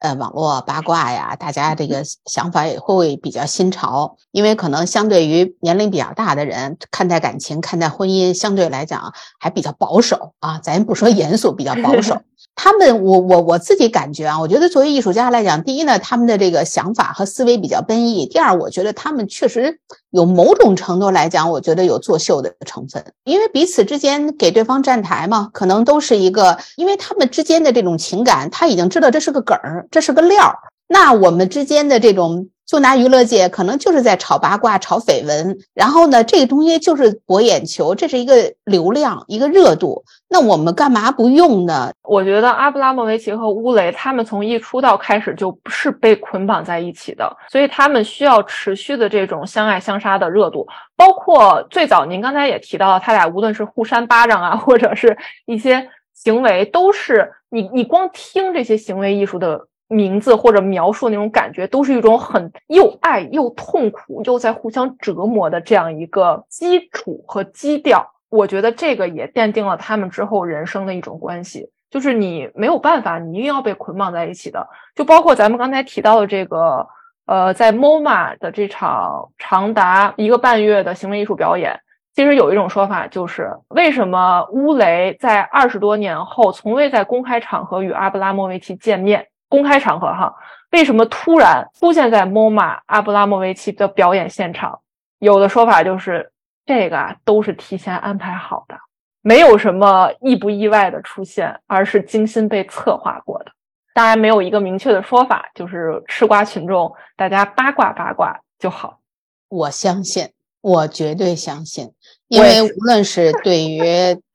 [0.00, 10.58] 呃，网络八卦呀，大家这个想法也会比较新潮，因为可能相对于年龄比较大的人，看待感情、看待婚姻，相对来讲还比较保守啊。
[10.62, 12.16] 咱不说严肃，比较保守。
[12.54, 19.78] 他们，我我我自己感觉啊，我觉得作为艺术家来讲，第一呢，他们的这个想法和思维比较奔逸；第二，我觉得他们确实
[20.10, 30.58] 有某种程度来讲，我觉得有作秀的成分，因为彼此之间给对方站台嘛，可能都是一个，因为他们之间的这种情感，他已经知道这是个梗儿，这是个料儿。
[30.90, 32.50] 那我们之间的这种。
[32.70, 40.04] 就拿娱乐界，可能就是在炒八卦、炒绯闻，然后呢，这个东西就是博眼球，这是一个流量、一个热度。
[40.28, 41.90] 那我们干嘛不用呢？
[42.04, 50.64] 我觉得阿布拉莫维奇和乌雷他们从一出道开始就不是被捆绑在一起的，所以他们需要持续的这种相爱相杀的热度。
[50.96, 59.66] 包括最早您刚才也提到了，他俩无论是互扇巴掌啊，或者是一些行为，都是你你光听这些行为艺术的。
[59.90, 68.08] 名字或者描述那种感觉，都是一种很又爱又痛苦，又在互相折磨的这样一个基础和基调。
[68.28, 74.64] 我觉得这个也奠定了他们之后人生的一种关系，就是你没有办法，你一定要被捆绑在一起的。
[74.94, 76.86] 就包括咱们刚才提到的这个，
[77.26, 81.76] 呃，在 MoMA 的这场长达一个半月的行为艺术表演，
[82.14, 89.26] 其实有一种说法，就是为什么乌雷在二十多年后从未在公开场合与阿布拉莫维奇见面？
[89.50, 90.34] 公开场合哈，
[90.70, 94.80] 为什么突然出现在 MoMA 阿布拉莫维奇的表演现场？
[95.18, 96.32] 有的说法就是
[96.64, 98.76] 这个啊都是提前安排好的，
[99.20, 103.52] 没有什么意不意外的出现，而是精心被策划过的。
[103.92, 109.00] 当然没有一个明确的说法，就是吃瓜群众大家八卦八卦就好。
[109.48, 111.92] 我相信，我绝对相信，
[112.28, 113.82] 因为无论是 对于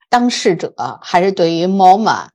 [0.10, 2.28] 当事者，还是对于 MoMA，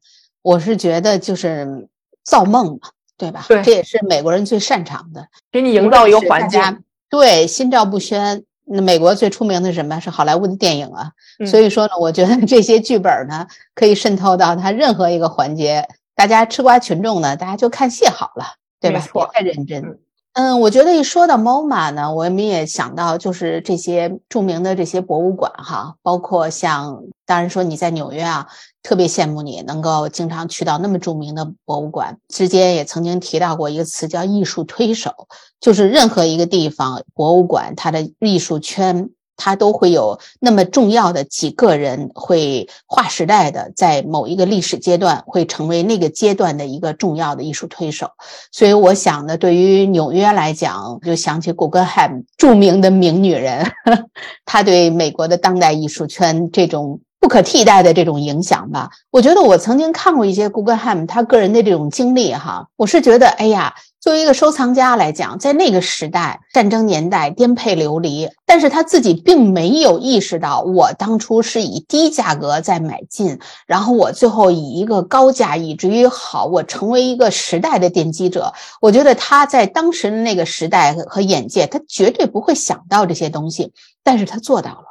[0.42, 1.88] 我是觉得就是
[2.30, 2.88] 造梦嘛，
[3.18, 3.44] 对吧？
[3.48, 6.62] 对，这也是美国人最擅长的，给你营造一个环境。
[7.08, 8.44] 对，心照不宣。
[8.72, 11.10] 那美国最出名的什么是好莱坞的电影啊？
[11.44, 15.88] 所以说呢，我觉得这些剧本呢，可以渗透到它任何一个环节。
[16.14, 18.44] 大家吃瓜群众呢，大家就看戏好了，
[18.80, 19.04] 对吧？
[19.12, 19.82] 别太认真。
[19.82, 19.98] 嗯，
[20.34, 28.46] 嗯我觉得一说到 MoMA 呢，我们也想到就是这些著名的这些博物馆哈，包括像，当然说你在纽约啊，
[28.80, 32.18] 特别羡慕你能够经常去到那么著名的博物馆。
[32.28, 35.12] 之间也曾经提到过一个词叫艺术推手，
[35.60, 39.10] 就是任何一个地方博物馆，它的艺术圈。
[39.40, 48.10] 它都会有那么重要的几个人会划时代的，在某一个历史阶段会成为那个阶段的一个重要的艺术推手。
[48.52, 53.72] 所以我想呢，对于纽约来讲，就想起古根海姆，著名的名女人，
[54.44, 58.90] 她对美国的当代艺术圈这种不可替代的这种影响吧。
[59.10, 63.74] 我觉得我曾经看过一些古根海姆他个人的这种经历哈，我是觉得，哎呀。
[64.10, 78.52] 作为一个收藏家来讲，在那个时代，战争年代颠沛流离，但是他自己并没有意识到，我当初是以低价格在买进，然后我最后以一个高价，以至于好，我成为一个时代的奠基者。
[78.80, 84.86] 我觉得他在当时的那个时代和眼界，他绝对不会想到这些东西，但是他做到了。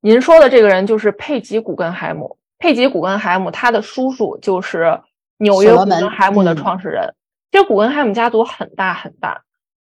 [0.00, 4.98] 您说的这个人就是佩吉·古根海姆，佩吉·古根海姆，他的叔叔就是
[5.38, 7.14] 纽约古根海姆的创始人。
[7.50, 9.42] 其实古根海姆家族很大很大，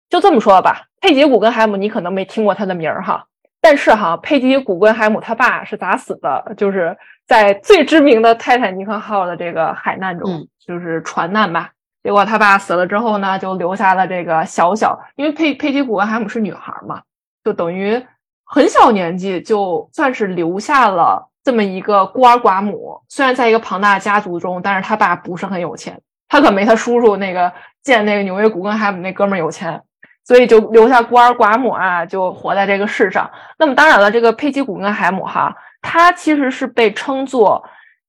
[0.09, 3.27] 就这么说吧，佩吉古根海姆你可能没听过他的名儿哈，
[3.61, 6.55] 但是哈，佩吉古根海姆他爸是咋死的？
[6.57, 6.96] 就是
[7.27, 11.70] 在最知名的泰坦尼克号的这个海难中，就是船难吧。
[12.03, 17.03] 结果他爸死了之后呢，就留下了这个小小，因为佩佩吉古根海姆是女孩嘛，
[17.44, 18.03] 就等于
[18.44, 23.01] 很小年纪就算是留下了这么一个孤儿寡母。
[23.09, 26.01] 虽然在一个庞大的家族中，但是他爸不是很有钱。
[26.31, 29.83] 他可没他叔叔那个建那个纽约古根海姆那哥们儿有钱，
[30.25, 33.29] 所以就留下孤儿寡母啊，就活在这个世上。
[33.59, 37.62] 那么当然了，这个佩吉古根海姆哈，他其实是被称作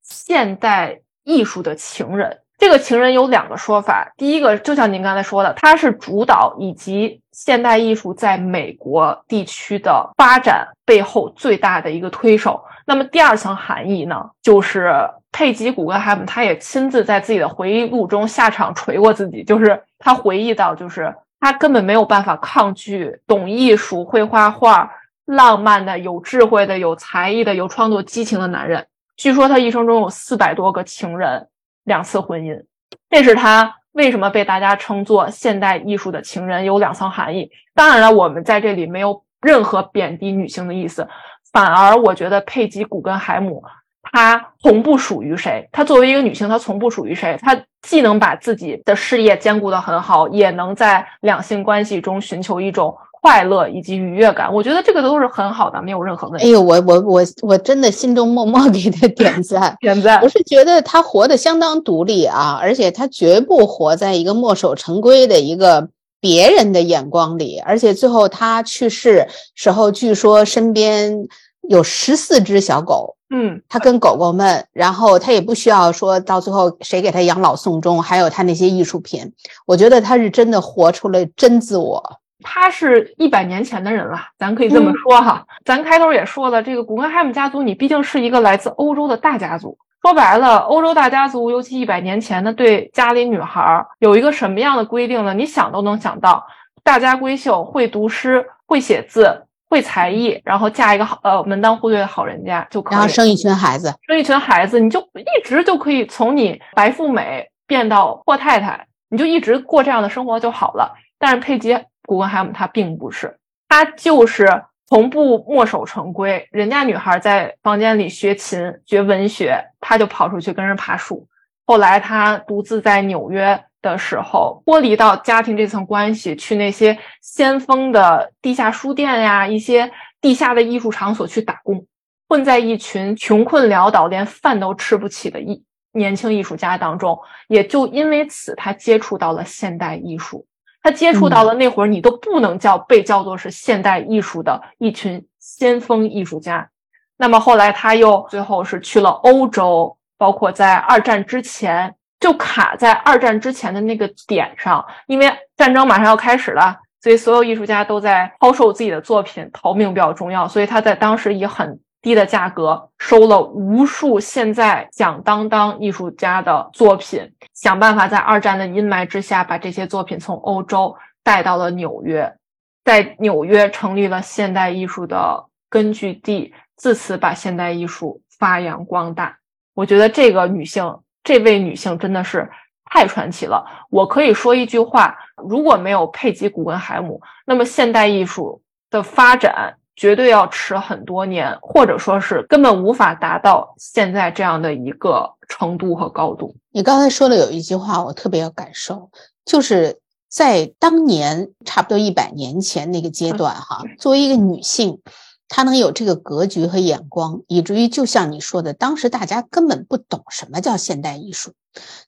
[0.03, 2.37] 现代艺术的情人。
[2.59, 12.63] 这个情人有两个说法，第一个就像您刚才说的，他是主导以及现代艺术在美国地区的发展背后最大的一个推手。
[12.91, 14.93] 那么第二层含义呢，就是
[15.31, 24.91] 佩吉古根海姆他也亲自在自己的回忆录中下场锤过自己，就是他回忆到，就是他根本没有办法抗拒懂艺术、会画画、
[25.23, 28.85] 浪漫的、有智慧的、有才艺的、有创作激情的男人。
[29.15, 31.47] 据说他一生中有四百多个情人。
[31.85, 32.61] 两次婚姻，
[33.09, 37.49] 这是他为什么被大家称作现代艺术的情人，有两层含义。
[37.73, 41.07] 当然了，我们在这里没有任何贬低女性的意思，
[41.51, 43.63] 反而我觉得佩吉古根海姆
[44.03, 52.95] 她从不属于谁，她作为一个女性，她从不属于谁，她既能把自己的事业兼顾得很好，也能在两性关系中寻求一种。
[53.23, 56.47] 快乐以及愉悦感，我觉得这个都是很好的，没有任何问题。
[56.47, 60.19] 哎呦，我我我我真的心中默默给他 点赞，点赞。
[60.23, 65.87] 我是觉得他活得相当独立啊，而且他绝不活在一个墨守成规的一个
[66.21, 67.59] 别人的眼光里。
[67.65, 71.27] 而且最后他去世时候，据说身边
[71.67, 79.33] 有十四只小狗，嗯，他跟狗狗们，然后他也不需要说到最后谁给他养老送终，还有他那些艺术品。
[79.65, 82.19] 我觉得他是真的活出了真自我。
[82.43, 85.45] 他是一百年前的人了，咱可以这么说哈。
[85.63, 89.77] 咱开头也说了，这个古根海姆家族，你毕竟是一个来自欧洲的大家族。
[90.01, 95.33] 说白了，欧洲大家族，尤其一百年前的，对家里女孩有一个什么样的规定呢？
[95.33, 96.45] 你想都能想到，
[96.83, 110.93] 大家闺秀，会读诗，会写字，会才艺，然后嫁一个好呃门当户对的好人家就可以，然后生一群孩子，生一群孩子，你就一直就可以从你白富美变到阔太太，你就一直过这样的生活就好了。
[111.19, 111.77] 但是佩吉。
[112.07, 113.37] 古根海姆他并不是，
[113.69, 116.49] 他就是从不墨守成规。
[116.51, 121.25] 人家女孩在房间里学琴、学文学，他就跑出去跟人爬树。
[121.65, 129.89] 后来他独自在纽约的时候，脱离到家庭这层关系，去那些先锋的地下书店呀、一些
[130.19, 131.85] 地下的艺术场所去打工，
[132.27, 135.63] 混在一群穷困潦倒、连饭都吃不起的艺
[135.93, 137.17] 年轻艺术家当中。
[137.47, 140.45] 也就因为此，他接触到了现代艺术。
[140.83, 146.69] 他接触到了那会儿你都不能叫被叫做是现代艺术的一群先锋艺术家，
[147.17, 172.35] 那么后来他又最后是去了欧洲，包括在二战之前就卡在二战之前的那个点上，因为战争马上要开始了，所以所有艺术家都在抛售自己的作品，逃命比较重要，所以他在当时以很低的价格收了无数现在响当当艺术家的作品，想办法在二战的阴霾之下把这些作品从欧洲带到了纽约，
[172.83, 179.37] 在纽约成立了现代艺术的根据地，自此把现代艺术发扬光大。
[179.75, 182.49] 我觉得这个女性，这位女性真的是
[182.85, 183.63] 太传奇了。
[183.91, 185.15] 我可以说一句话：
[185.47, 189.75] 如果没有佩吉·古根海姆，那么现代艺术的发展。
[189.95, 196.55] 绝对要迟很多年，或者说是根本无法达到现在这样的一个程度和高度。
[196.71, 199.11] 你刚才说的有一句话，我特别有感受，
[199.45, 205.01] 就是在当年差不多一百年前那个阶段，哈，作为一个女性，
[205.49, 211.51] 她能有这个格局和眼光，以至于就像你说的，当时大家根本不懂什么叫现代艺术，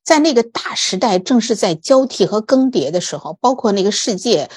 [0.03, 4.49] 在那个大时代正是在交替和更迭的时候，包括那个世界。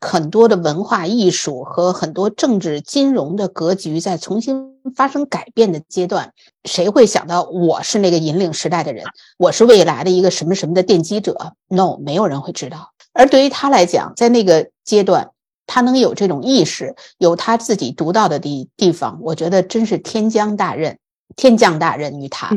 [0.00, 6.32] 很多的文化艺术和很多政治金融的格局在重新发生改变的阶段，
[6.64, 9.04] 谁会想到我是那个引领时代的人？
[9.38, 12.92] 我是未来的一个什么什么的奠基者？No，没有人会知道。
[13.12, 15.30] 而对于他来讲，在那个阶段，
[15.66, 20.98] 他能有这种意识，有他自己独到的地地方，我觉得真是天将大任，
[21.34, 22.50] 天降大任于他。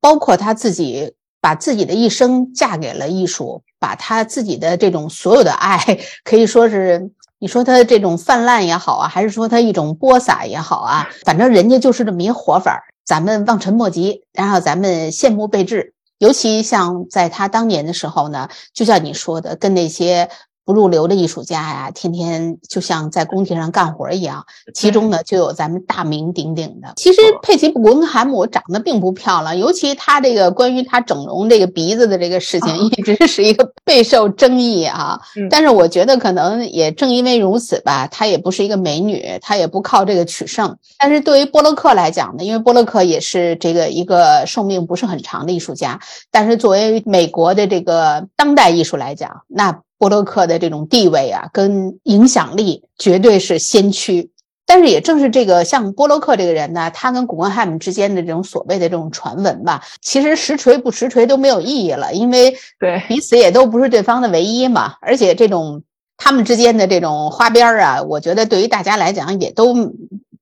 [0.00, 1.14] 包括他自己
[1.44, 3.62] 把自己的一生嫁给了艺术。
[3.78, 5.78] 把他自己的这种所有的爱，
[6.24, 15.92] 可以说是你说他这种泛滥也好啊，还是说他一种播撒也好啊，反正人家就是这么一活法儿，咱们望尘莫及，然后咱们羡慕备至。
[16.18, 20.30] 尤其像在他当年的时候呢，就像你说的，跟那些。
[20.64, 24.44] 不入流的艺术家呀，天天就像在工地上干活一样。
[24.72, 26.94] 其中呢，就有咱们大名鼎鼎的。
[26.96, 35.20] 其实佩奇·布根海姆长得并不漂亮，尤其他这个关于他整容这个鼻子的这个事情，一直是一个备受争议啊。
[35.50, 40.76] 但是我觉得可能也正因为如此吧，她也不是一个美女，她也不靠这个取胜。
[40.98, 46.00] 但是对于波洛克来讲呢，因为波洛克也是这个一个寿命不是很长的艺术家，
[46.30, 49.80] 但是作为美国的这个当代艺术来讲，那。
[50.04, 54.30] 波洛克的这种地位啊，跟影响力绝对是先驱。
[54.66, 64.96] 但是也正是这个像波洛克这个人呢，他跟古根汉姆之间的这种所谓的这种传闻吧，其实实锤不实锤都没有意义了，因为对彼此也都不是对方的唯一嘛。
[65.00, 65.82] 而且这种
[66.18, 69.74] 他们之间的这种花边啊，我觉得对于大家来讲也都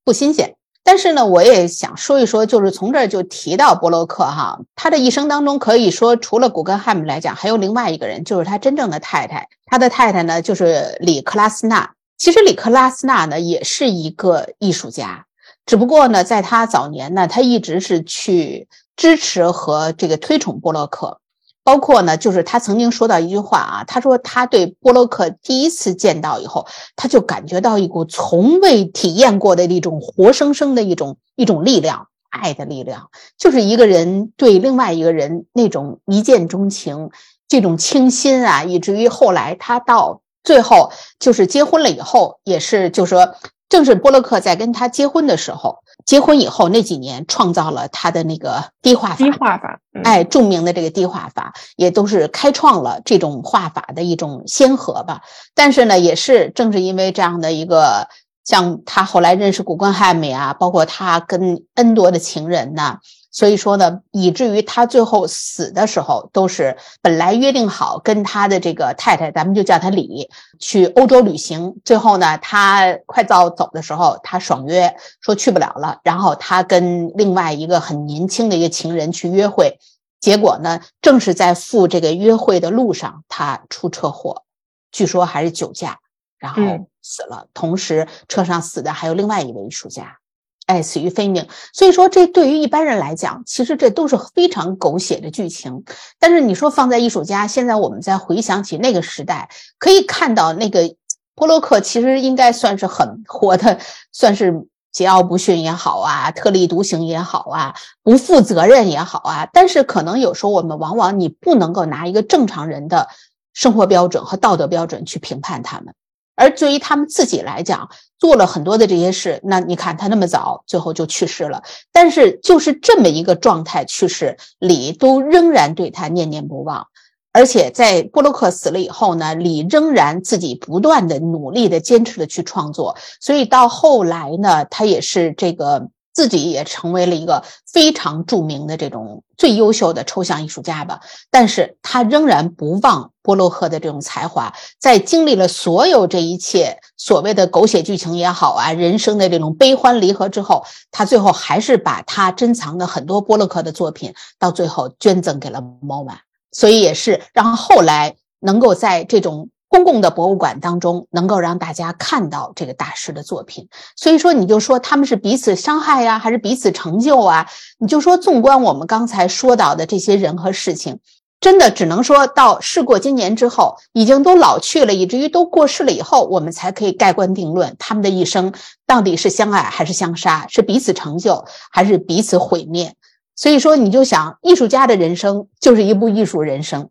[0.03, 0.55] 不新鲜。
[0.85, 9.47] 但是呢，我也想说一说，就是从这儿就提到波洛克哈，他的一生当中可以说除了古根汉姆来讲，还有另外一个人，就是他真正的太太。
[9.65, 11.93] 他的太太呢，就是里克拉斯纳。
[12.17, 15.25] 其实里克拉斯纳呢，也是一个艺术家，
[15.65, 21.19] 只不过呢，在他早年呢，他一直是去支持和这个推崇波洛克。
[21.63, 37.09] 包括呢，就是他曾经说到一句话啊，他说他对波洛克第一次见到以后，他就感觉到一股从未体验过的一种活生生的一种一种力量，爱的力量，就是一个人对另外一个人那种一见钟情，
[37.47, 43.35] 这种倾心啊，以至于后来他到最后就是结婚了以后，也是就说。
[43.69, 49.15] 正是波洛克在跟他结婚的时候，结婚以后那几年创造了他的那个低画法。
[49.15, 55.21] 低画法，哎，著名的这个低画法，也都是开创了这种画法的一种先河吧。
[55.55, 58.07] 但是呢，也是正是因为这样的一个，
[58.43, 62.97] 像他后来认识古根汉姆啊，包括他跟 N 多的情人呢。
[63.33, 70.29] 所以说呢，以至于他最后死的时候，都是本来约定好跟他的这个太太，咱们就叫他李，
[70.59, 71.81] 去欧洲旅行。
[71.83, 75.99] 最后呢，他快到走的时候，他爽约说去不了了。
[76.03, 79.79] 然后他跟另外一个很年轻的一个情人去约会，
[80.19, 84.43] 结果呢，正是在赴这个约会的路上，他出车祸，
[84.91, 85.97] 据说还是酒驾，
[86.37, 86.61] 然后
[87.01, 87.47] 死了。
[87.55, 90.19] 同时，车上死的还有另外一位艺术家。
[90.65, 91.47] 哎，死于非命。
[91.73, 95.83] 所以说，这对于一般人来讲，其实这都是非常狗血的剧情。
[96.19, 100.95] 但是你说放在艺术家，现在我们再回想起那个时代，可以看到那个
[101.35, 103.79] 波洛克其实应该算是很活的，
[104.13, 104.53] 算是
[104.93, 109.49] 桀骜不驯也好啊，特立独行也好啊，不负责任也好啊。
[109.51, 113.09] 但是可能有时候我们往往你不能够拿一个正常人的
[113.53, 115.93] 生活标准和道德标准去评判他们。
[116.35, 117.89] 而对于他们自己来讲，
[118.23, 121.61] 做了很多的这些事，那你看他那么早，最后就去世了。
[121.91, 126.87] 但是就是这么一个状态去世，李都仍然对他念念不忘。
[127.33, 132.95] 而且在布洛克死了以后呢，李仍然自己不断的努力的坚持的去创作。
[133.19, 141.01] 所以到后来呢，他也是这个自己也成为了一个非常著名的这种最优秀的抽象艺术家吧，
[141.31, 156.17] 但是他仍然不忘波洛克的这种才华，在经历了所有这一切所谓的狗血剧情也好啊，人生的这种悲欢离合之后，他最后还是把他珍藏的很多波洛克的作品，到最后捐赠给了 MoMA，
[156.51, 159.49] 所以也是让后来能够在这种。
[159.73, 167.47] 公共的博物馆当中，能够让大家看到这个大师的作品，所以说你就说他们是彼此伤害呀，还是彼此成就啊？
[167.79, 170.99] 你就说，纵观我们刚才说到的这些人和事情，
[171.41, 178.53] 真的只能说到事过经年之后，已经都老去了，以至于都过世了以后，我们才可以盖棺定论他们的一生
[178.85, 182.93] 到底是相爱还是相杀，是彼此成就还是彼此毁灭。
[183.35, 186.89] 所以说，你就想，艺术家的人生就是一部艺术人生。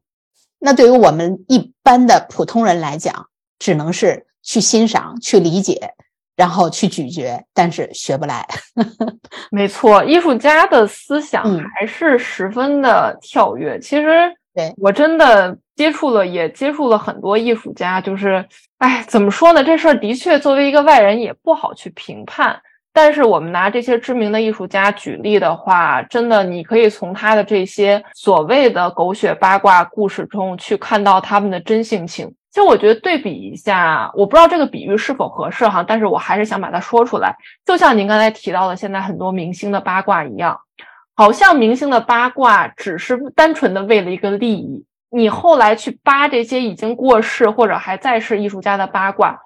[0.65, 3.27] 那对于我们一般的普通人来讲，
[3.59, 5.93] 只能是去欣赏、去理解，
[6.37, 8.47] 然后去咀嚼，但是学不来。
[9.51, 13.79] 没错，艺术家的思想还是十分的跳跃。
[13.81, 18.01] 其实，对我真的接触了，也接触了很多艺术家。
[18.01, 18.45] 就是，
[18.79, 19.65] 哎，怎么说呢？
[19.65, 22.61] 这事儿的确，作为一个外人也不好去评判。
[22.93, 32.27] 但是我们拿这些知名的艺术家举例的话，真的你可以从他的这些所谓的狗血八卦故事中去看到他们的真性情。
[32.51, 37.35] 其实我觉得对比一下，我不知道这个比喻是否合适哈，但是我还是想把它说出来。
[37.65, 40.61] 就像您刚才提到的，现在很多明星的八卦一样，
[41.15, 44.85] 好像明星的八卦只是单纯的为了一个利益。
[45.11, 49.39] 你后来去扒这些已经过世或者还在世艺术家的八卦。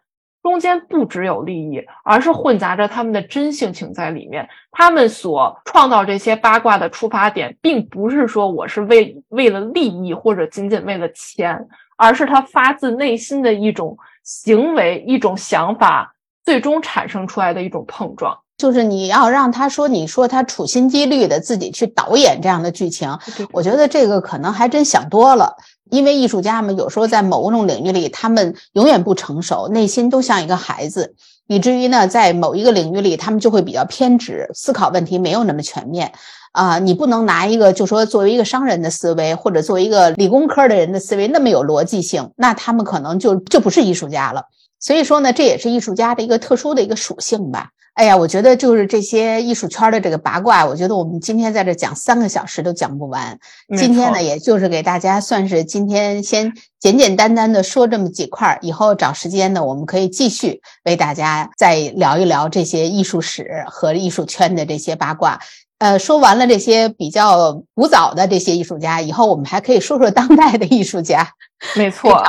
[0.47, 4.49] 中间不只有利益，而是混杂着他们的真性情在里面。
[4.71, 11.67] 他们所创造这些八卦的出发点，并不是说我是为为了利益或者仅仅为了钱，
[11.97, 18.39] 而是他发自内心的一种行为、一种想法，最终产生出来的一种碰撞。
[18.57, 23.19] 就是你要让他说，你说他处心积虑的自己去导演这样的剧情，
[23.51, 25.57] 我觉得这个可能还真想多了。
[25.91, 31.15] 因为艺术家们有时候在某种领域里，他们永远不成熟，内心都像一个孩子，
[31.47, 36.13] 以至于呢，在某一个领域里，他们就会比较偏执，思考问题没有那么全面。
[36.53, 44.45] 啊，你不能拿一个就说作为一个商人的思维，或者作为一个理工科的人的思维那么有逻辑性，那他们可能就就不是艺术家了。
[44.81, 47.71] 所以说呢，这也是艺术家的一个特殊的一个属性吧。
[47.97, 53.39] 哎呀，我觉得就是这些艺术圈的这个八卦，我觉得我们今天在这讲三个小时都讲不完。
[53.75, 65.41] 今天呢，也就是给大家算是今天先简简单单的说这么几块儿，以后找时间呢，我们可以继续为大家再聊一聊这些艺术史和艺术圈的这些八卦。
[65.79, 71.27] 呃，说完了这些比较古早的这些艺术家，以后我们还可以说说当代的艺术家。
[71.75, 72.23] 没错，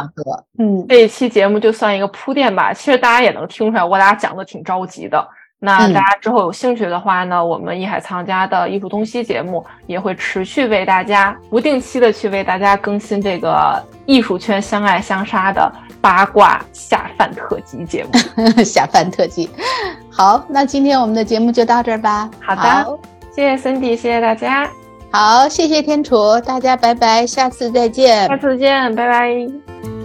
[0.58, 2.74] 嗯，这一期节目就算一个铺垫吧。
[2.74, 5.28] 其实大家也能听出来，我俩讲的挺着急的。
[5.60, 18.12] 那大家之后有兴趣的话呢，我们艺海藏家的艺术东西节目也会持续为大家不定期的去为大家更新这个艺术圈相爱相杀的八卦下饭特辑节目。
[18.64, 19.50] 下饭特辑，
[20.12, 22.30] 好，那今天我们的节目就到这儿吧。
[22.40, 23.00] 好的，
[23.36, 24.70] 谢谢 Cindy，谢谢大家。
[25.10, 28.28] 好，谢谢天楚，大家拜拜，下次再见。
[28.28, 29.97] 下次见，拜拜。